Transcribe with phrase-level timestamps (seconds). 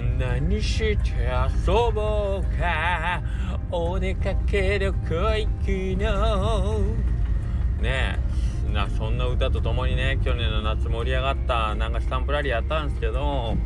[0.00, 0.98] 何して
[1.66, 3.22] 遊ぼうか。
[3.70, 6.78] お出かけ旅行行くの
[7.80, 8.18] ね
[8.68, 8.72] え。
[8.72, 13.56] なそんな歌とともにね去年の夏盛り上がったなんかスタンプラリーやったんですけど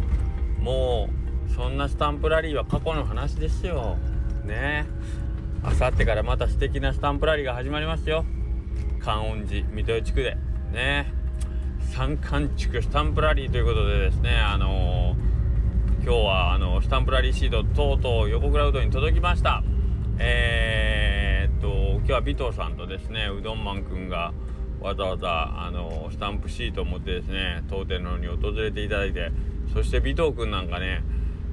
[0.59, 1.09] も
[1.49, 3.97] うそんなスタンプラリーは過去の話ですよ。
[4.45, 4.85] ねえ。
[5.63, 8.25] あさってからまた素敵なスタンプラリーが始まりますよ。
[9.01, 10.35] 観音寺水戸地区で。
[10.73, 11.27] ねえ。
[11.93, 15.26] 三冠地区スタンプラリーということでですねあのー、
[16.07, 19.65] 今日はあのスタンプラリーシートとうとう横倉うどんに届きました。
[20.21, 24.33] えー、っと今日は尾藤さんとですねうどんマンくんが
[24.81, 29.33] わざわざあのスタンプシートを持ってですね当店の方に訪れていただいて
[29.75, 31.03] そして尾藤くんなんかね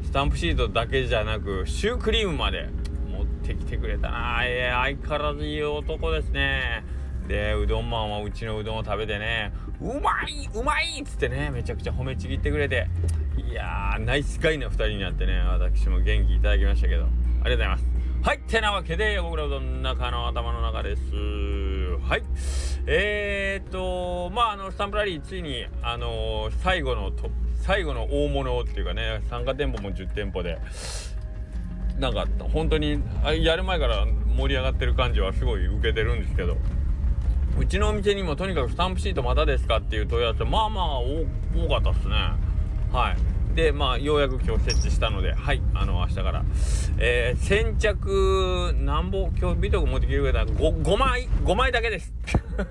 [0.04, 2.70] スタンプシートだけじゃなくシュークリームまで
[3.12, 4.42] 持ってきてくれたな。
[4.44, 6.86] えー、相変わらずいい男ですね。
[7.28, 12.88] でうどんマンはうちのうどんを食べてねうまいうまいっつってねめちゃくちゃ褒めちぎってくれて。
[13.50, 17.04] いやーナイスガイな2人になってね私も元気いただきましたけど。
[17.04, 17.86] ありがとうございます。
[18.24, 21.02] はいてなわけで僕らうどんの中の頭の中です。
[22.08, 22.24] はい。
[22.88, 27.30] えー、っとまああのスタンプラリーついにあのー、最後のと
[27.62, 30.58] 最後の大物っていうかね参加店舗も10店舗で。
[32.00, 33.00] なんか本当に
[33.42, 36.58] やる前から盛り上がってる感じはすごい受けてるんですけど。
[37.58, 41.26] うちのお店にもとにかくスタンプシートまだですかっていう問い合わせまあまあ多
[41.70, 42.16] かったっすね。
[42.92, 43.56] はい。
[43.56, 46.44] でまあようやく今日設置したのではいあの明日から。
[46.98, 52.14] えー、先着なんぼ今日ビト君持ってきてくれた？5, 5枚5枚だけです。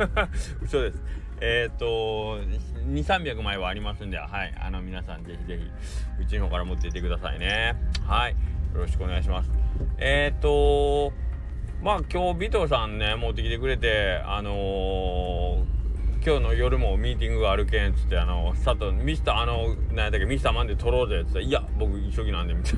[0.62, 1.02] 嘘です。
[1.40, 2.40] えっ、ー、と
[2.88, 4.54] 2300枚はありますんではい。
[4.60, 7.76] あの皆さんぜひぜひうちの方から持っていってくださいね。
[8.04, 8.32] はい。
[8.32, 8.36] よ
[8.80, 9.50] ろしくお願いします。
[9.98, 11.12] えっ、ー、と
[11.82, 22.74] まあ今日尾藤さんね持ってきてくれてあのー、今日の夜もミーティングがあるけんっつってあの佐藤ミスターあの何やったっけミスターマンで撮ろうぜっつっていや僕急ぎなんでみたい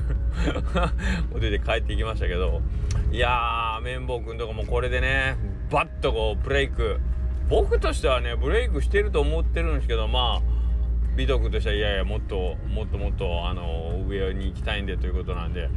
[0.83, 0.93] な。
[1.31, 2.63] お出て帰っていきましたけど
[3.11, 5.37] いやー綿棒くんとかもこれでね
[5.69, 6.99] バッとこうブレイク。
[7.47, 10.64] 僕としてはねブレイクしてると思ってるんですけどまあ
[11.15, 15.69] 美徳としてはいやいやもっともっともっとあの上に行きたいんでということなんで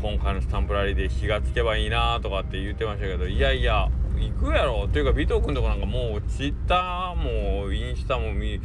[0.00, 3.88] 今回のスタンプラリーで火がつけばいいなとかって言ってましたけどいやいや
[4.18, 4.88] 行くやろ。
[4.88, 8.60] というか尾藤君とかなんかもうツイッターもインスタも見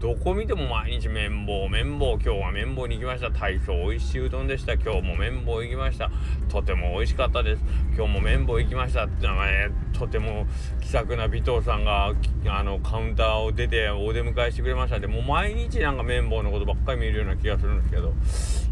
[0.00, 6.10] どこ見ても毎日綿棒綿棒今日は綿棒に行きました体操美味しいうどんでした今日も綿棒行きました
[6.48, 7.62] とても美味しかったです。
[7.94, 10.46] 今日も綿棒行きましたってのはねとても
[10.80, 12.14] 気さくな尾藤さんが
[12.46, 15.00] あのカウンターを出てお出迎えしてくれました。
[15.00, 18.14] でも毎日なんか綿棒のことばっかり見るような気がするんですけど。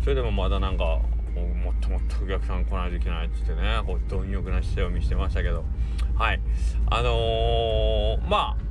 [0.02, 3.82] それでもまだなんかもっともっとお客さん来ないといけないっつってね。
[3.86, 5.66] こう貪欲な姿勢を見せてましたけど。
[6.16, 6.40] はい。
[6.86, 8.68] あのー、まあ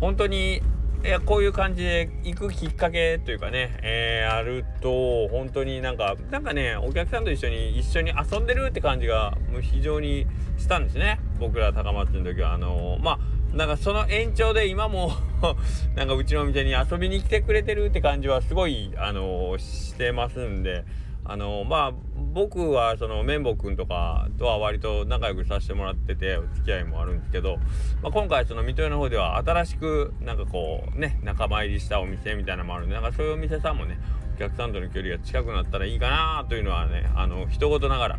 [0.00, 0.62] 本当に
[1.04, 10.26] いやこういう感じで行くきっかけというかね、えー、あると本当になんかなんかねお客さんと一緒に一緒に遊んでるって感じがもう非常に
[10.58, 11.20] したんですね。
[11.38, 12.52] 僕ら高松の時は。
[12.52, 15.12] あのー、まあなんかその延長で今も
[15.94, 20.84] なんかうちのお店に遊びに来てくれてるって感じはすごいあのー、してますんで。
[21.28, 21.92] あのまあ
[22.32, 27.58] 僕はその綿棒くんとかとは割と仲良くさせてもらっててお付き合いもあるんですけど、
[28.02, 33.98] まあ、今回その水戸屋の方では新しくなんかこうね仲間入りしたお店みたいなのもあるんでなんかそういうお店さんもね
[34.36, 38.18] お客さんとの距離が近くなったらいいかなというのはねあの一言ながら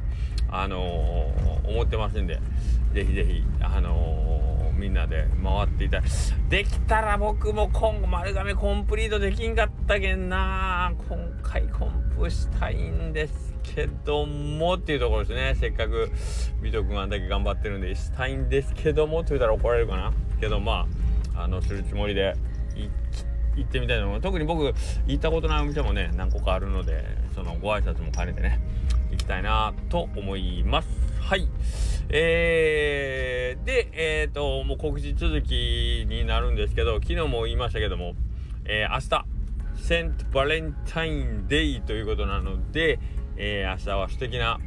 [0.52, 2.40] あのー、思ってますんで
[2.94, 6.02] ぜひぜひあのー、みんなで回っていた
[6.50, 15.56] できたら僕も今後丸亀コンプリートできんかったけんな今回コンプしたいんですけどもっていうところですね。
[15.56, 16.12] せっかく
[16.62, 20.14] 美徳があんだけ頑張ってるんでしたいんですけどもって言ったら怒られるかな。
[20.40, 20.88] けどま
[21.36, 22.36] ああのするつもりで
[23.56, 24.22] 行ってみたいと思う。
[24.22, 24.74] 特に僕行
[25.16, 27.04] ったことないお店もね何個かあるので
[27.36, 28.60] そのご挨拶も兼ねてね
[29.12, 30.88] 行きたいなと思います。
[31.20, 31.48] はい。
[32.12, 38.16] えー、でえっ、ー、ともう告知続きになるんですけど昨日も言いましたけども、
[38.66, 39.28] えー、明日
[39.90, 43.00] セントバレンタインデイということなので、
[43.38, 44.59] えー、明日は素敵な、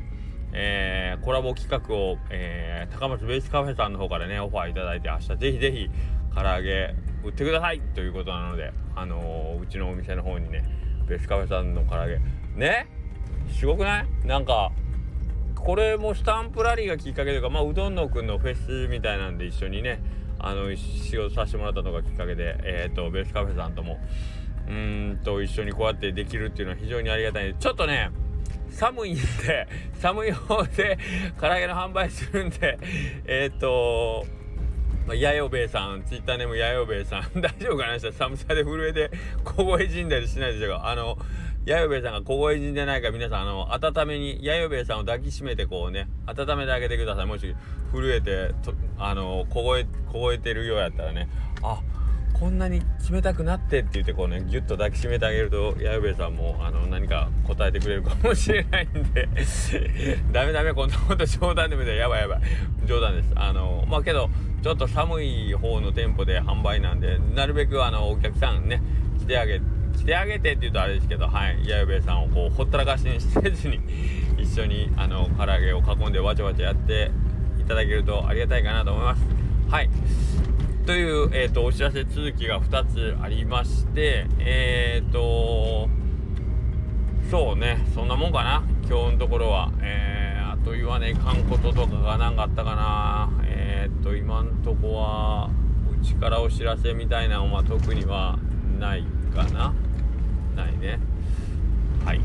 [0.52, 5.90] えー、コラボ企画を、えー、高松ベースカフェさんの方からねオファーいただいて明日ぜひぜひ
[6.34, 10.64] 唐揚げ売ってくださいということなのであの、うちのお店の方にね
[11.06, 12.18] ベースカフェさんの唐揚げ。
[12.56, 12.88] ね？
[13.56, 14.26] すごくない？
[14.26, 14.72] なんか
[15.54, 20.02] これもスタンプラリーがきっかけというかまあうどんのくんのフェスみたいなんで一緒にね
[20.40, 24.00] あの仕事させてもらったのがきっかけでえ、ー、とベースカフェさんとも
[24.68, 28.10] うんと一緒にこうやってできるっていうのは非常にありがたいちょっとね
[28.70, 29.68] 寒いんで
[29.98, 30.98] 寒い方で
[31.38, 32.78] 唐揚げの販売するんで
[33.26, 34.26] えっ、ー、と
[35.06, 39.10] まあ、やよべえさん、ツイッターネームやよべえさん、大丈夫かな寒さで震えて
[39.42, 40.88] 凍え死んだりしないでしょうか。
[40.88, 41.18] あの、
[41.64, 47.54] 弥生兵衛さんが凍え死んでないか皆さんあの温めに弥生兵衛さんを抱きしめてこうね温めてあげてくださいもし
[47.92, 48.52] 震えて
[48.98, 51.28] あの凍え凍えてるようやったらね
[51.62, 51.80] あ
[52.42, 59.28] こんなに冷たくなってって言ってこうねギュッと抱きしめてあげると弥生さんもあの何か答えてくれるかもしれないんで。
[60.32, 62.40] ダメダメこんなこと冗談でもやばいやばい。
[62.84, 63.30] 冗談です。
[63.36, 64.28] あのまあけど
[64.60, 68.82] ちょっと寒い方の店舗で販売なんでなるべくあのお客さんね
[69.20, 69.60] 来てあげ
[69.96, 71.58] 来てあげてって言うとあれですけどはい。
[71.64, 73.78] 弥生さんをこうほったらかしにせずに
[74.36, 77.12] 一緒にあの唐揚げを囲んでわちゃわちゃやって
[77.60, 79.22] いただけるとありがたいかなと思います。
[79.70, 79.88] はい。
[80.86, 85.88] という、えーと、お知らせ続きが2つありましてえっ、ー、と
[87.30, 88.64] そうねそんなもんかな。
[88.88, 89.72] 今日のところは。
[89.80, 93.30] えー、あと言わねえかんこととかが何かあったかな。
[93.44, 95.50] えっ、ー、と今んとこは
[95.90, 98.38] うちからお知らせみたいなのは特には
[98.78, 99.72] ないかな。
[100.56, 100.98] ないね。
[102.04, 102.20] はい。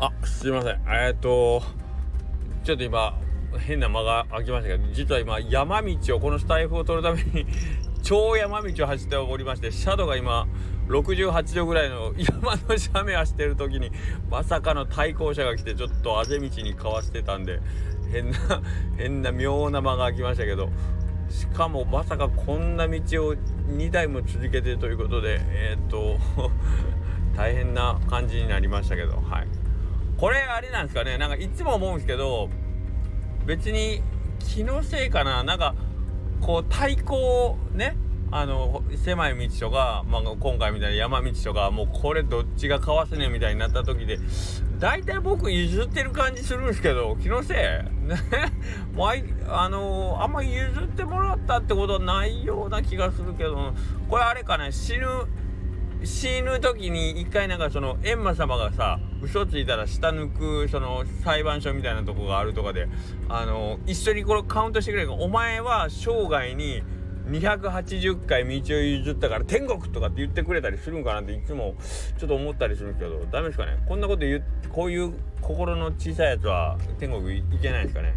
[0.00, 0.80] あすいません。
[0.88, 1.62] えっ、と
[2.64, 3.18] ちょっと今
[3.58, 7.46] 変な間が空きましたけど実は今山道をこのスタイフを取るために
[8.02, 10.46] 超山道を走っておりましてシャドウが今
[10.88, 13.90] 68度ぐらいの山の斜面走ってる時に
[14.30, 17.60] まさかの対向車が来てちょっとあぜ道にかわしてたんで
[18.10, 18.38] 変な
[18.96, 20.68] 変な妙な間が空きましたけど
[21.30, 26.18] しかもまさかこんな道を2台も続けてということでえー、っと
[27.36, 29.62] 大変な感じになりましたけどはい。
[30.18, 32.48] これあれなんですかねなんかいつも思うんですけど
[33.46, 34.02] 別に
[34.38, 35.42] 気のせいかな。
[35.42, 35.74] なんか
[36.40, 37.96] こう対抗ね
[38.34, 44.18] あの狭い道とか、まあ、今回みたいな山道とかもうこれどっちがかわせねえみたいになった時で
[44.78, 47.92] 大体僕譲ってる感じするんですけど気のせい。
[48.96, 49.08] もう
[49.48, 53.74] あのー、あんま譲ってもらったってことはないような気がするけど
[54.08, 55.06] これあれかね死ぬ
[56.04, 62.88] 死ぬ時に一回なんかその閻魔様がさ嘘ついたら下抜くその裁判所みたいなとこがあるとかで
[63.28, 66.82] あの一緒にこれカウントしてくれるお前は生涯に
[67.26, 71.76] 280回道を譲ったから天国とかって言ってくれたりするんかなっていつも
[72.18, 73.78] ちょっと思ったりするんですけどダメですかね？
[73.86, 78.12] こんなこと言うこういう心の小さいやつは天国行けないですかね？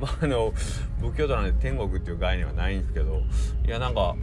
[0.00, 0.54] まああの
[1.00, 3.22] 仏教徒なんで天国っていう概念はないんですけど
[3.66, 4.16] いやなんか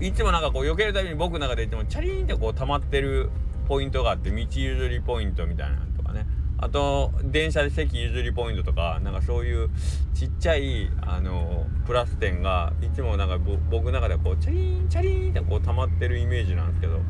[0.00, 3.30] いつもなんかこう避けるたびに僕の中でいつもチャリーンってこう溜まってる
[3.68, 6.26] ポイントがあって道譲りポイントみたいなのとかね。
[6.56, 9.68] あと電車で席譲りポイントとかなんかそういう
[10.14, 13.38] ちっちゃいあのプラス点がいつもなんか
[13.70, 17.00] 僕の中でこうチャリーンチャリーンってこう溜まってるイメージなんですけど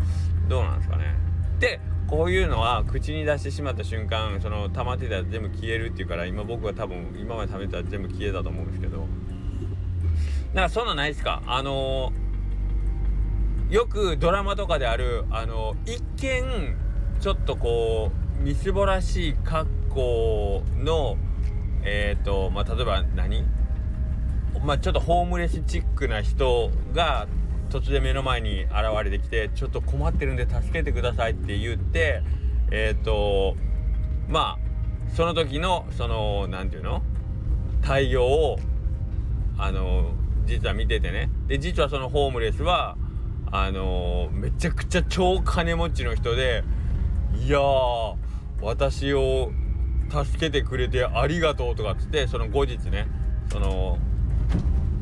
[0.49, 1.15] どうなんですかね。
[1.61, 1.79] で
[2.09, 9.07] こういうのは口に出してしまった瞬間その溜まってたら全部消えるっていうから今僕は多分今まで食べたら全部消えたと思うんですけど。
[10.55, 11.43] なんかそんなんないですか？
[11.47, 12.24] あのー
[13.75, 16.77] よくドラマとかであるあの一見
[17.19, 21.17] ちょっとこうみすぼらしい格好の
[21.83, 23.45] えっ、ー、とまあ例えば何？
[24.65, 27.27] まあちょっとホームレスチックな人が
[27.69, 28.73] 突然目の前に現
[29.03, 32.23] れてきてちょっと困ってるんで助けてくださいって言って
[32.71, 33.57] えっ、ー、と
[34.29, 34.59] まあ
[35.17, 37.03] その時のその何て言うの？
[37.83, 38.59] 対応を
[39.59, 40.13] あの
[40.47, 41.29] 実は見ててね。
[41.49, 42.97] で実はそのホームレスは
[43.53, 46.65] あの、めちゃくちゃ超金持ちの人で
[47.37, 48.15] いやー
[48.61, 49.53] 私を
[50.11, 53.07] 助けてくれてありがとうとかっつってその後日ね
[53.51, 53.99] その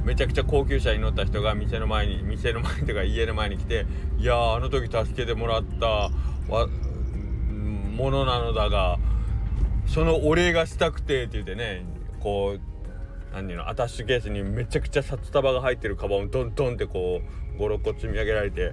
[0.05, 3.87] めちゃくちゃ高級車に乗った人が店の前に店の前とか家の前に来て
[4.19, 6.11] 「いやあの時助けてもらったわ
[7.97, 8.99] ものなのだが
[9.87, 11.85] そのお礼がしたくて」って言ってね
[12.21, 12.61] こう
[13.33, 17.21] 何ていうのアタッシュケースにめちゃくちゃ札束が入ってるカバンをドンドンってこ
[17.59, 18.73] う56個積み上げられて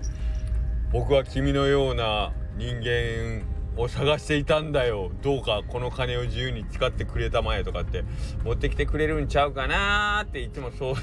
[0.91, 3.43] 僕は君のような人間
[3.77, 5.11] を探していたんだよ。
[5.21, 8.03] どうかこの金を自由に使ってくれたまえとかって
[8.43, 10.99] 持ってきてくれるんちゃうかなっていつも想像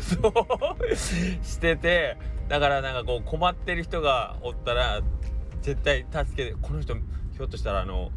[1.43, 5.01] しててだからなんかこう困ってる人がおったら
[5.63, 8.11] 絶対助けてこの人ひょっとしたらあの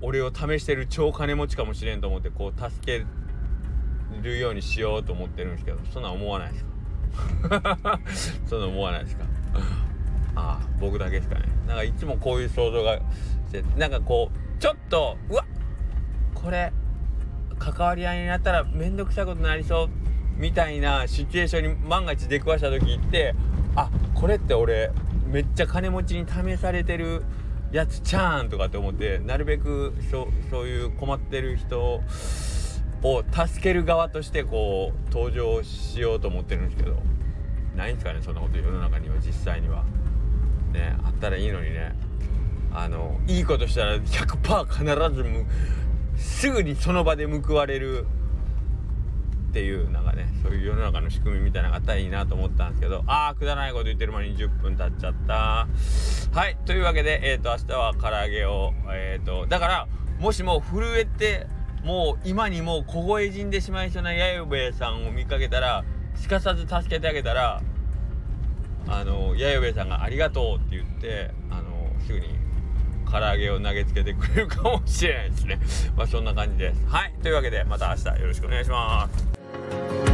[0.00, 3.06] 俺を試してる超金持ちかもしれんと思ってこう助け
[4.22, 8.00] るようにしようと思ってるんですけどそんな思わないですか？
[8.46, 9.24] そんな思わないですか？
[10.34, 11.42] ああ僕だけですかね。
[11.66, 13.02] なんかいつもこういう想像がし
[13.52, 15.44] てなんかこうちょっとうわ
[16.34, 16.72] これ
[17.58, 19.88] 関わり合いになったら面倒くさいことになりそう
[20.36, 23.34] みたいなシチュエーションに万が一出くわした時って
[23.76, 24.90] あこれって俺
[25.26, 27.22] めっちゃ金持ちに試されてる
[27.70, 32.02] やつちゃーんとかって思ってなるべくそういう困ってる人
[33.02, 36.96] を助ける側としてこう登場しようと思ってるんですけど
[37.76, 39.84] ないんですかねそんなこと世の中には実際には。
[40.72, 41.94] ねあったらいいのにね。
[42.74, 45.46] あのいいことしたら100%必ずむ
[46.16, 48.06] すぐにその場で報われる
[49.50, 55.68] っていうなんかねそういう世の中の仕組みみたいなのがあったらいいなと思ったんですけどああくだらないこと言ってる間に10分経っちゃった。
[56.32, 61.46] はいというわけでえっ、ー、と明日は唐揚げをえっ、ー、とだからもしも震えて
[61.82, 65.84] もう今にも凍え死んでしまいそうな弥生部さんを見かけたら
[66.14, 67.60] すかさず助けてあげたら
[68.86, 72.28] あの弥生部さんが「ありがとう」って言ってあのすぐに
[73.10, 75.60] 唐揚げを投げつけてくれるかもしれないですね。
[75.96, 76.86] まあそんな感じです。
[76.86, 77.12] はい。
[77.22, 80.11] というわけでまた明日よろしくお願いします。